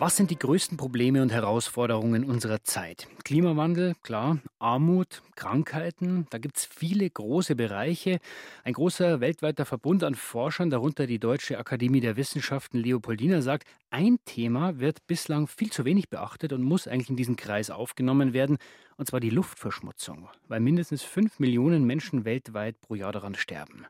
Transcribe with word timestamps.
Was 0.00 0.16
sind 0.16 0.32
die 0.32 0.38
größten 0.38 0.76
Probleme 0.76 1.22
und 1.22 1.30
Herausforderungen 1.30 2.24
unserer 2.24 2.64
Zeit? 2.64 3.06
Klimawandel, 3.22 3.94
klar, 4.02 4.38
Armut, 4.58 5.22
Krankheiten, 5.36 6.26
da 6.30 6.38
gibt 6.38 6.56
es 6.56 6.64
viele 6.64 7.08
große 7.08 7.54
Bereiche. 7.54 8.18
Ein 8.64 8.72
großer 8.72 9.20
weltweiter 9.20 9.64
Verbund 9.64 10.02
an 10.02 10.16
Forschern, 10.16 10.68
darunter 10.68 11.06
die 11.06 11.20
Deutsche 11.20 11.58
Akademie 11.58 12.00
der 12.00 12.16
Wissenschaften 12.16 12.78
Leopoldina, 12.78 13.40
sagt, 13.40 13.68
ein 13.90 14.18
Thema 14.24 14.80
wird 14.80 15.06
bislang 15.06 15.46
viel 15.46 15.70
zu 15.70 15.84
wenig 15.84 16.10
beachtet 16.10 16.52
und 16.52 16.64
muss 16.64 16.88
eigentlich 16.88 17.10
in 17.10 17.16
diesen 17.16 17.36
Kreis 17.36 17.70
aufgenommen 17.70 18.32
werden, 18.32 18.58
und 18.96 19.06
zwar 19.06 19.20
die 19.20 19.30
Luftverschmutzung, 19.30 20.28
weil 20.48 20.58
mindestens 20.58 21.04
fünf 21.04 21.38
Millionen 21.38 21.84
Menschen 21.84 22.24
weltweit 22.24 22.80
pro 22.80 22.96
Jahr 22.96 23.12
daran 23.12 23.36
sterben. 23.36 23.86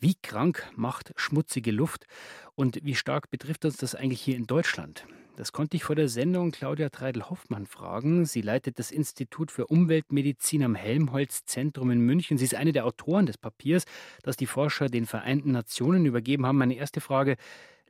Wie 0.00 0.14
krank 0.14 0.66
macht 0.74 1.12
schmutzige 1.16 1.70
Luft 1.70 2.06
und 2.54 2.80
wie 2.82 2.94
stark 2.94 3.30
betrifft 3.30 3.66
uns 3.66 3.76
das 3.76 3.94
eigentlich 3.94 4.22
hier 4.22 4.36
in 4.36 4.46
Deutschland? 4.46 5.06
Das 5.36 5.50
konnte 5.50 5.76
ich 5.76 5.82
vor 5.82 5.96
der 5.96 6.08
Sendung 6.08 6.52
Claudia 6.52 6.90
Treidel-Hoffmann 6.90 7.66
fragen. 7.66 8.24
Sie 8.24 8.40
leitet 8.40 8.78
das 8.78 8.92
Institut 8.92 9.50
für 9.50 9.66
Umweltmedizin 9.66 10.62
am 10.62 10.76
Helmholtz-Zentrum 10.76 11.90
in 11.90 12.00
München. 12.00 12.38
Sie 12.38 12.44
ist 12.44 12.54
eine 12.54 12.70
der 12.70 12.86
Autoren 12.86 13.26
des 13.26 13.36
Papiers, 13.36 13.84
das 14.22 14.36
die 14.36 14.46
Forscher 14.46 14.86
den 14.86 15.06
Vereinten 15.06 15.50
Nationen 15.50 16.06
übergeben 16.06 16.46
haben. 16.46 16.58
Meine 16.58 16.76
erste 16.76 17.00
Frage: 17.00 17.36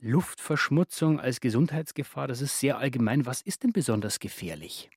Luftverschmutzung 0.00 1.20
als 1.20 1.40
Gesundheitsgefahr, 1.40 2.28
das 2.28 2.40
ist 2.40 2.58
sehr 2.58 2.78
allgemein. 2.78 3.26
Was 3.26 3.42
ist 3.42 3.62
denn 3.62 3.72
besonders 3.72 4.20
gefährlich? 4.20 4.88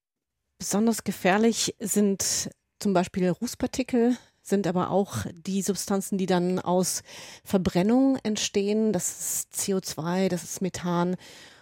Besonders 0.58 1.04
gefährlich 1.04 1.76
sind 1.80 2.50
zum 2.80 2.94
Beispiel 2.94 3.30
Rußpartikel, 3.30 4.18
sind 4.42 4.68
aber 4.68 4.90
auch 4.90 5.26
die 5.34 5.62
Substanzen, 5.62 6.18
die 6.18 6.28
dann 6.28 6.60
aus 6.60 7.04
Verbrennung 7.44 8.18
entstehen. 8.24 8.94
Das 8.94 9.10
ist 9.20 9.54
CO2, 9.54 10.30
das 10.30 10.46
ist 10.46 10.62
Methan 10.62 11.18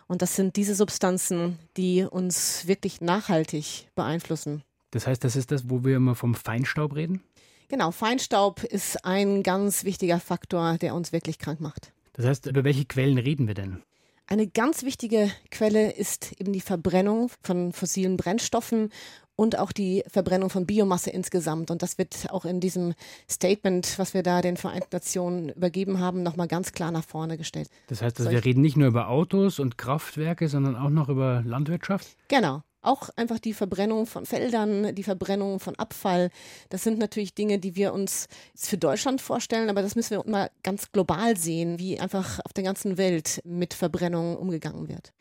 und 0.08 0.22
das 0.22 0.36
sind 0.36 0.56
diese 0.56 0.76
Substanzen, 0.76 1.58
die 1.78 2.04
uns 2.04 2.68
wirklich 2.68 3.02
nachhaltig 3.02 3.88
beeinflussen. 3.96 4.64
Das 4.92 5.08
heißt, 5.08 5.24
das 5.24 5.36
ist 5.36 5.52
das, 5.52 5.70
wo 5.70 5.84
wir 5.84 5.98
immer 5.98 6.16
vom 6.16 6.36
Feinstaub 6.36 6.96
reden? 6.96 7.22
Genau, 7.68 7.92
Feinstaub 7.92 8.64
ist 8.64 9.04
ein 9.06 9.42
ganz 9.42 9.84
wichtiger 9.84 10.20
Faktor, 10.20 10.78
der 10.78 10.94
uns 10.94 11.12
wirklich 11.12 11.40
krank 11.40 11.60
macht. 11.60 11.92
Das 12.14 12.26
heißt, 12.26 12.46
über 12.46 12.64
welche 12.64 12.86
Quellen 12.86 13.18
reden 13.18 13.48
wir 13.48 13.56
denn? 13.56 13.82
Eine 14.28 14.48
ganz 14.48 14.84
wichtige 14.84 15.32
Quelle 15.52 15.92
ist 15.92 16.40
eben 16.40 16.54
die 16.54 16.62
Verbrennung 16.62 17.30
von 17.44 17.74
fossilen 17.74 18.18
Brennstoffen 18.18 18.92
und 19.36 19.58
auch 19.58 19.72
die 19.72 20.04
Verbrennung 20.08 20.50
von 20.50 20.66
Biomasse 20.66 21.10
insgesamt. 21.10 21.72
Und 21.72 21.82
das 21.82 21.98
wird 21.98 22.28
auch 22.32 22.46
in 22.46 22.60
diesem 22.60 22.94
Statement, 23.30 23.98
was 24.00 24.14
wir 24.14 24.24
da 24.24 24.42
den 24.42 24.58
Vereinten 24.58 24.90
Nationen 24.92 25.50
übergeben 25.50 26.00
haben, 26.00 26.24
nochmal 26.24 26.48
ganz 26.48 26.72
klar 26.72 26.92
nach 26.92 27.04
vorne 27.04 27.38
gestellt. 27.38 27.70
Das 27.88 28.02
heißt, 28.02 28.20
also 28.20 28.32
wir 28.32 28.46
reden 28.46 28.62
nicht 28.62 28.78
nur 28.78 28.88
über 28.88 29.10
Autos 29.10 29.60
und 29.60 29.78
Kraftwerke, 29.78 30.48
sondern 30.48 30.76
auch 30.76 30.90
noch 30.90 31.10
über 31.10 31.44
Landwirtschaft? 31.46 32.08
Genau. 32.28 32.62
Auch 32.82 33.10
einfach 33.16 33.40
die 33.40 33.54
Verbrennung 33.54 34.06
von 34.06 34.28
Feldern, 34.28 34.94
die 34.94 35.02
Verbrennung 35.02 35.60
von 35.60 35.74
Abfall. 35.76 36.30
Das 36.70 36.84
sind 36.84 37.00
natürlich 37.00 37.34
Dinge, 37.34 37.58
die 37.58 37.76
wir 37.76 37.94
uns 37.94 38.28
für 38.56 38.78
Deutschland 38.78 39.22
vorstellen, 39.22 39.72
aber 39.72 39.82
das 39.82 39.96
müssen 39.96 40.12
wir 40.12 40.24
immer 40.24 40.52
ganz 40.62 40.92
global 40.92 41.36
sehen, 41.36 41.80
wie 41.80 42.00
einfach 42.00 42.40
auf 42.46 42.54
der 42.54 42.64
ganzen 42.64 43.00
Welt 43.00 43.42
mit 43.44 43.74
Verbrennung 43.74 44.38
umgegangen 44.38 44.88
wird. 44.88 45.14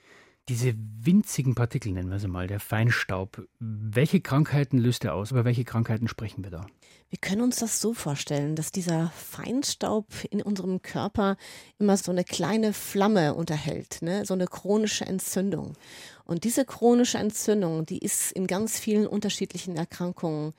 Diese 0.51 0.75
winzigen 0.77 1.55
Partikel, 1.55 1.93
nennen 1.93 2.11
wir 2.11 2.19
sie 2.19 2.29
mal, 2.29 2.47
der 2.47 2.61
Feinstaub, 2.61 3.49
welche 3.59 4.21
Krankheiten 4.21 4.77
löst 4.77 5.05
er 5.05 5.15
aus? 5.15 5.31
Über 5.31 5.47
welche 5.47 5.65
Krankheiten 5.65 6.07
sprechen 6.07 6.45
wir 6.45 6.51
da? 6.51 6.67
Wir 7.09 7.19
können 7.19 7.41
uns 7.41 7.57
das 7.57 7.81
so 7.81 7.95
vorstellen, 7.95 8.55
dass 8.55 8.71
dieser 8.71 9.11
Feinstaub 9.17 10.07
in 10.31 10.43
unserem 10.43 10.83
Körper 10.83 11.39
immer 11.79 11.97
so 11.97 12.13
eine 12.13 12.25
kleine 12.25 12.75
Flamme 12.75 13.35
unterhält, 13.35 14.03
ne? 14.03 14.27
so 14.27 14.35
eine 14.35 14.47
chronische 14.47 15.07
Entzündung. 15.07 15.79
Und 16.25 16.45
diese 16.45 16.67
chronische 16.67 17.17
Entzündung, 17.17 17.87
die 17.87 17.99
ist 17.99 18.31
in 18.33 18.47
ganz 18.47 18.79
vielen 18.79 19.07
unterschiedlichen 19.07 19.77
Erkrankungen 19.77 20.53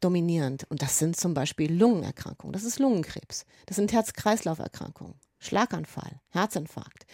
dominierend. 0.00 0.66
Und 0.68 0.82
das 0.82 0.98
sind 0.98 1.16
zum 1.16 1.34
Beispiel 1.34 1.72
Lungenerkrankungen, 1.72 2.52
das 2.52 2.64
ist 2.64 2.80
Lungenkrebs, 2.80 3.46
das 3.66 3.76
sind 3.76 3.92
Herz-Kreislauf-Erkrankungen, 3.92 5.14
Schlaganfall, 5.38 6.20
Herzinfarkt. 6.30 7.06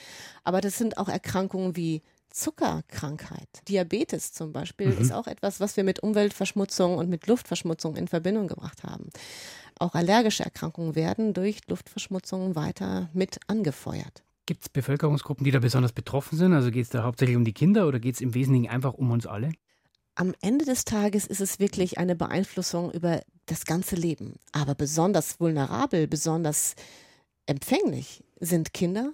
Aber 0.43 0.63
das 0.63 0.79
sind 0.79 0.97
auch 0.97 1.09
Erkrankungen 1.09 1.77
wie 1.77 2.03
Zuckerkrankheit, 2.35 3.49
Diabetes 3.69 4.33
zum 4.33 4.53
Beispiel, 4.53 4.89
mhm. 4.89 5.01
ist 5.01 5.13
auch 5.13 5.29
etwas, 5.29 5.61
was 5.61 5.77
wir 5.77 5.85
mit 5.85 6.01
Umweltverschmutzung 6.01 6.99
und 6.99 7.09
mit 7.09 7.29
Luftverschmutzung 7.29 7.97
in 7.97 8.09
Verbindung 8.09 8.49
gebracht 8.49 8.83
haben. 8.83 9.09
Auch 9.79 9.95
allergische 9.95 10.43
Erkrankungen 10.43 10.97
werden 10.97 11.33
durch 11.33 11.61
Luftverschmutzung 11.69 12.57
weiter 12.57 13.09
mit 13.13 13.39
angefeuert. 13.47 14.25
Gibt 14.47 14.63
es 14.63 14.69
Bevölkerungsgruppen, 14.69 15.45
die 15.45 15.53
da 15.53 15.61
besonders 15.61 15.93
betroffen 15.93 16.37
sind? 16.37 16.53
Also 16.53 16.73
geht 16.73 16.85
es 16.85 16.91
da 16.91 17.05
hauptsächlich 17.05 17.37
um 17.37 17.45
die 17.45 17.55
Kinder 17.55 17.87
oder 17.87 18.01
geht 18.01 18.17
es 18.17 18.21
im 18.21 18.35
Wesentlichen 18.35 18.69
einfach 18.69 18.95
um 18.95 19.13
uns 19.13 19.27
alle? 19.27 19.53
Am 20.17 20.35
Ende 20.43 20.65
des 20.65 20.85
Tages 20.85 21.27
ist 21.27 21.41
es 21.41 21.61
wirklich 21.61 21.99
eine 21.99 22.17
Beeinflussung 22.17 22.91
über 22.91 23.21
das 23.47 23.65
ganze 23.65 23.95
Leben. 23.95 24.35
Aber 24.51 24.75
besonders 24.75 25.39
vulnerabel, 25.39 26.09
besonders 26.09 26.75
empfänglich 27.47 28.25
sind 28.41 28.73
Kinder 28.73 29.13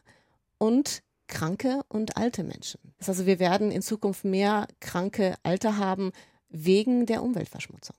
und 0.59 1.03
kranke 1.31 1.81
und 1.89 2.19
alte 2.19 2.45
Menschen. 2.45 2.81
Das 2.99 3.09
heißt 3.09 3.21
also, 3.21 3.27
wir 3.27 3.39
werden 3.39 3.71
in 3.71 3.81
Zukunft 3.81 4.25
mehr 4.25 4.69
kranke 4.81 5.37
Alte 5.43 5.79
haben 5.79 6.13
wegen 6.51 7.07
der 7.07 7.23
Umweltverschmutzung. 7.23 7.97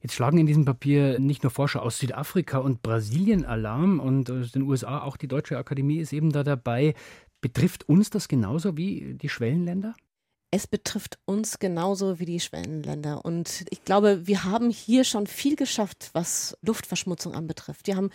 Jetzt 0.00 0.14
schlagen 0.14 0.38
in 0.38 0.46
diesem 0.46 0.64
Papier 0.64 1.18
nicht 1.18 1.42
nur 1.42 1.50
Forscher 1.50 1.82
aus 1.82 1.98
Südafrika 1.98 2.58
und 2.58 2.82
Brasilien 2.82 3.44
Alarm 3.44 3.98
und 3.98 4.30
aus 4.30 4.52
den 4.52 4.62
USA, 4.62 5.00
auch 5.00 5.16
die 5.16 5.26
Deutsche 5.26 5.58
Akademie 5.58 5.98
ist 5.98 6.12
eben 6.12 6.30
da 6.30 6.44
dabei. 6.44 6.94
Betrifft 7.40 7.88
uns 7.88 8.10
das 8.10 8.28
genauso 8.28 8.76
wie 8.76 9.14
die 9.14 9.28
Schwellenländer? 9.28 9.94
Es 10.52 10.66
betrifft 10.66 11.18
uns 11.24 11.58
genauso 11.58 12.18
wie 12.18 12.24
die 12.24 12.40
Schwellenländer. 12.40 13.24
Und 13.24 13.64
ich 13.70 13.84
glaube, 13.84 14.26
wir 14.26 14.44
haben 14.44 14.70
hier 14.70 15.04
schon 15.04 15.26
viel 15.26 15.56
geschafft, 15.56 16.10
was 16.12 16.56
Luftverschmutzung 16.62 17.34
anbetrifft. 17.34 17.86
Wir 17.86 17.96
haben 17.96 18.10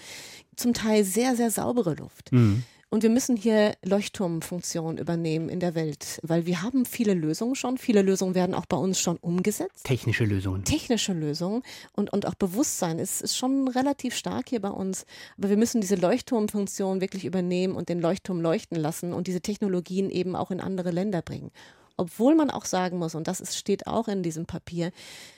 zum 0.55 0.73
Teil 0.73 1.03
sehr, 1.03 1.35
sehr 1.35 1.51
saubere 1.51 1.93
Luft. 1.95 2.31
Mhm. 2.31 2.63
Und 2.93 3.03
wir 3.03 3.09
müssen 3.09 3.37
hier 3.37 3.73
Leuchtturmfunktion 3.85 4.97
übernehmen 4.97 5.47
in 5.47 5.61
der 5.61 5.75
Welt, 5.75 6.19
weil 6.23 6.45
wir 6.45 6.61
haben 6.61 6.83
viele 6.83 7.13
Lösungen 7.13 7.55
schon. 7.55 7.77
Viele 7.77 8.01
Lösungen 8.01 8.35
werden 8.35 8.53
auch 8.53 8.65
bei 8.65 8.75
uns 8.75 8.99
schon 8.99 9.15
umgesetzt. 9.15 9.85
Technische 9.85 10.25
Lösungen. 10.25 10.65
Technische 10.65 11.13
Lösungen. 11.13 11.63
Und, 11.93 12.11
und 12.11 12.27
auch 12.27 12.35
Bewusstsein 12.35 12.99
ist, 12.99 13.21
ist 13.21 13.37
schon 13.37 13.69
relativ 13.69 14.13
stark 14.13 14.49
hier 14.49 14.59
bei 14.59 14.71
uns. 14.71 15.05
Aber 15.37 15.47
wir 15.47 15.55
müssen 15.55 15.79
diese 15.79 15.95
Leuchtturmfunktion 15.95 16.99
wirklich 16.99 17.23
übernehmen 17.23 17.77
und 17.77 17.87
den 17.87 18.01
Leuchtturm 18.01 18.41
leuchten 18.41 18.77
lassen 18.77 19.13
und 19.13 19.27
diese 19.27 19.39
Technologien 19.39 20.09
eben 20.09 20.35
auch 20.35 20.51
in 20.51 20.59
andere 20.59 20.91
Länder 20.91 21.21
bringen. 21.21 21.51
Obwohl 21.95 22.35
man 22.35 22.51
auch 22.51 22.65
sagen 22.65 22.97
muss, 22.97 23.15
und 23.15 23.29
das 23.29 23.39
ist, 23.39 23.55
steht 23.55 23.87
auch 23.87 24.09
in 24.09 24.21
diesem 24.21 24.47
Papier, 24.47 24.91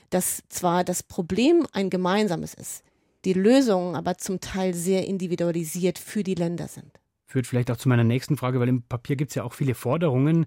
dass 0.10 0.42
zwar 0.50 0.84
das 0.84 1.04
Problem 1.04 1.68
ein 1.72 1.92
gemeinsames 1.92 2.56
ist, 2.56 2.82
die 3.26 3.34
Lösungen 3.34 3.96
aber 3.96 4.18
zum 4.18 4.40
Teil 4.40 4.74
sehr 4.74 5.06
individualisiert 5.06 6.00
für 6.00 6.24
die 6.24 6.34
Länder 6.34 6.68
sind 6.68 7.03
führt 7.34 7.48
vielleicht 7.48 7.72
auch 7.72 7.78
zu 7.78 7.90
meiner 7.90 8.04
nächsten 8.04 8.38
Frage, 8.38 8.60
weil 8.60 8.70
im 8.70 8.84
Papier 8.84 9.16
gibt 9.16 9.32
es 9.32 9.36
ja 9.36 9.44
auch 9.44 9.54
viele 9.54 9.74
Forderungen, 9.74 10.46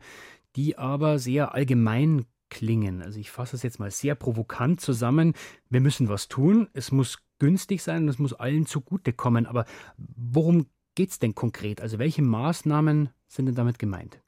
die 0.54 0.78
aber 0.78 1.18
sehr 1.18 1.52
allgemein 1.52 2.26
klingen. 2.48 3.02
Also 3.02 3.18
ich 3.18 3.32
fasse 3.32 3.56
es 3.56 3.64
jetzt 3.64 3.80
mal 3.80 3.90
sehr 3.90 4.14
provokant 4.14 4.80
zusammen. 4.80 5.34
Wir 5.68 5.80
müssen 5.80 6.08
was 6.08 6.28
tun, 6.28 6.68
es 6.74 6.92
muss 6.92 7.18
günstig 7.40 7.82
sein 7.82 8.04
und 8.04 8.08
es 8.08 8.20
muss 8.20 8.34
allen 8.34 8.66
zugutekommen. 8.66 9.46
Aber 9.46 9.64
worum 9.96 10.66
geht 10.94 11.10
es 11.10 11.18
denn 11.18 11.34
konkret? 11.34 11.80
Also 11.80 11.98
welche 11.98 12.22
Maßnahmen 12.22 13.10
sind 13.26 13.46
denn 13.46 13.56
damit 13.56 13.80
gemeint? 13.80 14.20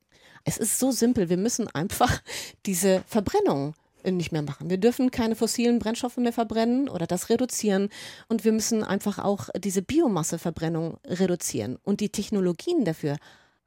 Es 0.43 0.59
ist 0.59 0.81
so 0.81 0.91
simpel, 0.91 1.29
wir 1.29 1.37
müssen 1.37 1.69
einfach 1.69 2.21
diese 2.67 3.05
Verbrennung 3.07 3.77
nicht 4.17 4.33
mehr 4.33 4.43
machen. 4.43 4.71
Wir 4.71 4.79
dürfen 4.79 5.11
keine 5.11 5.35
fossilen 5.35 5.79
Brennstoffe 5.79 6.17
mehr 6.17 6.33
verbrennen 6.33 6.89
oder 6.89 7.07
das 7.07 7.29
reduzieren. 7.29 7.89
Und 8.29 8.45
wir 8.45 8.53
müssen 8.53 8.83
einfach 8.83 9.19
auch 9.19 9.49
diese 9.57 9.83
Biomasseverbrennung 9.83 10.99
reduzieren. 11.05 11.77
Und 11.83 12.01
die 12.01 12.11
Technologien 12.11 12.85
dafür 12.85 13.17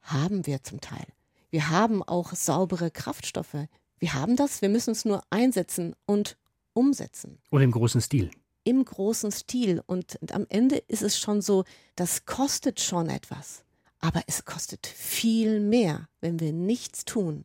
haben 0.02 0.46
wir 0.46 0.62
zum 0.62 0.80
Teil. 0.80 1.06
Wir 1.50 1.70
haben 1.70 2.02
auch 2.02 2.32
saubere 2.32 2.90
Kraftstoffe. 2.90 3.68
Wir 3.98 4.14
haben 4.14 4.36
das, 4.36 4.62
wir 4.62 4.68
müssen 4.68 4.92
es 4.92 5.04
nur 5.04 5.22
einsetzen 5.30 5.94
und 6.06 6.36
umsetzen. 6.72 7.38
Und 7.50 7.62
im 7.62 7.70
großen 7.70 8.00
Stil. 8.00 8.30
Im 8.64 8.84
großen 8.84 9.30
Stil. 9.30 9.82
Und 9.86 10.18
am 10.32 10.46
Ende 10.48 10.76
ist 10.76 11.02
es 11.02 11.18
schon 11.18 11.42
so, 11.42 11.64
das 11.94 12.24
kostet 12.24 12.80
schon 12.80 13.08
etwas. 13.08 13.64
Aber 14.00 14.22
es 14.26 14.44
kostet 14.44 14.86
viel 14.86 15.60
mehr, 15.60 16.08
wenn 16.20 16.40
wir 16.40 16.52
nichts 16.52 17.04
tun. 17.04 17.44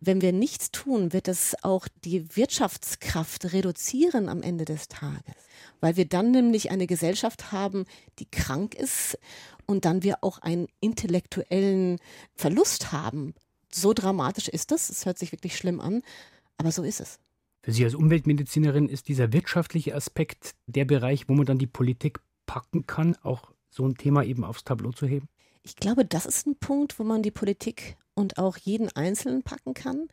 Wenn 0.00 0.20
wir 0.20 0.32
nichts 0.32 0.70
tun, 0.70 1.12
wird 1.12 1.28
es 1.28 1.56
auch 1.62 1.88
die 2.04 2.36
Wirtschaftskraft 2.36 3.52
reduzieren 3.52 4.28
am 4.28 4.42
Ende 4.42 4.64
des 4.64 4.88
Tages, 4.88 5.34
weil 5.80 5.96
wir 5.96 6.04
dann 6.04 6.30
nämlich 6.30 6.70
eine 6.70 6.86
Gesellschaft 6.86 7.52
haben, 7.52 7.84
die 8.18 8.26
krank 8.30 8.74
ist 8.74 9.18
und 9.66 9.84
dann 9.84 10.02
wir 10.02 10.18
auch 10.22 10.38
einen 10.38 10.66
intellektuellen 10.80 11.98
Verlust 12.34 12.92
haben. 12.92 13.34
So 13.72 13.92
dramatisch 13.92 14.48
ist 14.48 14.72
das, 14.72 14.90
es 14.90 15.06
hört 15.06 15.18
sich 15.18 15.32
wirklich 15.32 15.56
schlimm 15.56 15.80
an, 15.80 16.02
aber 16.58 16.70
so 16.70 16.82
ist 16.82 17.00
es. 17.00 17.18
Für 17.62 17.72
Sie 17.72 17.84
als 17.84 17.94
Umweltmedizinerin 17.94 18.88
ist 18.88 19.08
dieser 19.08 19.32
wirtschaftliche 19.32 19.94
Aspekt 19.94 20.54
der 20.66 20.84
Bereich, 20.84 21.28
wo 21.28 21.32
man 21.32 21.46
dann 21.46 21.58
die 21.58 21.66
Politik 21.66 22.20
packen 22.44 22.86
kann, 22.86 23.16
auch 23.22 23.52
so 23.70 23.86
ein 23.86 23.94
Thema 23.94 24.22
eben 24.22 24.44
aufs 24.44 24.64
Tableau 24.64 24.92
zu 24.92 25.06
heben? 25.06 25.28
Ich 25.64 25.76
glaube, 25.76 26.04
das 26.04 26.26
ist 26.26 26.46
ein 26.46 26.56
Punkt, 26.56 26.98
wo 26.98 27.04
man 27.04 27.22
die 27.22 27.30
Politik 27.30 27.96
und 28.14 28.38
auch 28.38 28.56
jeden 28.58 28.94
Einzelnen 28.94 29.42
packen 29.42 29.74
kann. 29.74 30.08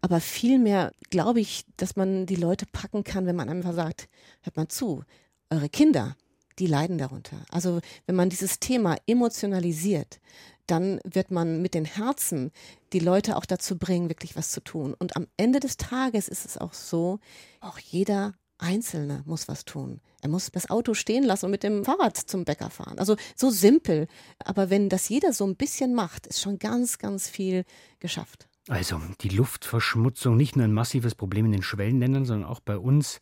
Aber 0.00 0.20
vielmehr 0.20 0.92
glaube 1.10 1.40
ich, 1.40 1.64
dass 1.76 1.96
man 1.96 2.24
die 2.26 2.36
Leute 2.36 2.66
packen 2.66 3.04
kann, 3.04 3.26
wenn 3.26 3.36
man 3.36 3.48
einfach 3.48 3.74
sagt, 3.74 4.08
hört 4.42 4.56
mal 4.56 4.68
zu, 4.68 5.04
eure 5.50 5.68
Kinder, 5.68 6.16
die 6.58 6.66
leiden 6.66 6.98
darunter. 6.98 7.36
Also 7.50 7.80
wenn 8.06 8.16
man 8.16 8.30
dieses 8.30 8.60
Thema 8.60 8.96
emotionalisiert, 9.06 10.20
dann 10.66 11.00
wird 11.04 11.30
man 11.30 11.60
mit 11.60 11.74
den 11.74 11.84
Herzen 11.84 12.52
die 12.92 13.00
Leute 13.00 13.36
auch 13.36 13.44
dazu 13.44 13.76
bringen, 13.76 14.08
wirklich 14.08 14.36
was 14.36 14.52
zu 14.52 14.62
tun. 14.62 14.94
Und 14.94 15.16
am 15.16 15.26
Ende 15.36 15.60
des 15.60 15.76
Tages 15.76 16.28
ist 16.28 16.46
es 16.46 16.58
auch 16.58 16.72
so, 16.72 17.18
auch 17.60 17.78
jeder 17.78 18.34
Einzelne 18.62 19.22
muss 19.26 19.48
was 19.48 19.64
tun. 19.64 20.00
Er 20.20 20.28
muss 20.28 20.50
das 20.52 20.70
Auto 20.70 20.94
stehen 20.94 21.24
lassen 21.24 21.46
und 21.46 21.50
mit 21.50 21.62
dem 21.62 21.84
Fahrrad 21.84 22.16
zum 22.16 22.44
Bäcker 22.44 22.70
fahren. 22.70 22.98
Also 22.98 23.16
so 23.36 23.50
simpel. 23.50 24.06
Aber 24.38 24.70
wenn 24.70 24.88
das 24.88 25.08
jeder 25.08 25.32
so 25.32 25.44
ein 25.44 25.56
bisschen 25.56 25.94
macht, 25.94 26.26
ist 26.26 26.40
schon 26.40 26.58
ganz, 26.58 26.98
ganz 26.98 27.28
viel 27.28 27.64
geschafft. 27.98 28.48
Also 28.68 29.00
die 29.20 29.28
Luftverschmutzung 29.28 30.36
nicht 30.36 30.54
nur 30.54 30.64
ein 30.64 30.72
massives 30.72 31.16
Problem 31.16 31.46
in 31.46 31.52
den 31.52 31.62
Schwellenländern, 31.62 32.24
sondern 32.24 32.48
auch 32.48 32.60
bei 32.60 32.78
uns. 32.78 33.20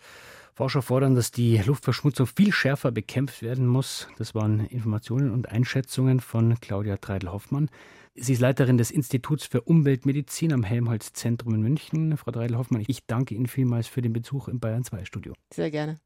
Forscher 0.60 0.82
fordern, 0.82 1.14
dass 1.14 1.30
die 1.30 1.56
Luftverschmutzung 1.56 2.26
viel 2.26 2.52
schärfer 2.52 2.92
bekämpft 2.92 3.40
werden 3.40 3.66
muss. 3.66 4.08
Das 4.18 4.34
waren 4.34 4.66
Informationen 4.66 5.30
und 5.30 5.48
Einschätzungen 5.48 6.20
von 6.20 6.60
Claudia 6.60 6.98
Treidel-Hoffmann. 6.98 7.70
Sie 8.14 8.34
ist 8.34 8.40
Leiterin 8.40 8.76
des 8.76 8.90
Instituts 8.90 9.46
für 9.46 9.62
Umweltmedizin 9.62 10.52
am 10.52 10.62
Helmholtz-Zentrum 10.62 11.54
in 11.54 11.62
München. 11.62 12.14
Frau 12.18 12.30
Treidel-Hoffmann, 12.30 12.84
ich 12.86 13.06
danke 13.06 13.34
Ihnen 13.34 13.46
vielmals 13.46 13.86
für 13.86 14.02
den 14.02 14.12
Besuch 14.12 14.48
im 14.48 14.60
Bayern 14.60 14.84
2 14.84 15.06
Studio. 15.06 15.32
Sehr 15.50 15.70
gerne. 15.70 15.98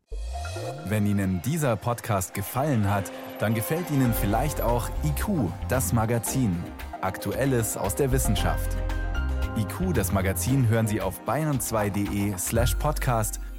Wenn 0.87 1.05
Ihnen 1.05 1.43
dieser 1.43 1.75
Podcast 1.75 2.33
gefallen 2.33 2.89
hat, 2.89 3.11
dann 3.41 3.55
gefällt 3.55 3.91
Ihnen 3.91 4.15
vielleicht 4.15 4.61
auch 4.61 4.89
IQ, 5.03 5.51
das 5.69 5.93
Magazin. 5.93 6.55
Aktuelles 7.01 7.77
aus 7.77 7.97
der 7.97 8.12
Wissenschaft. 8.12 8.77
IQ, 9.56 9.95
das 9.95 10.12
Magazin, 10.12 10.69
hören 10.69 10.87
Sie 10.87 11.01
auf 11.01 11.21
bayern2.de 11.27 12.39
slash 12.39 12.77
podcast 12.77 13.41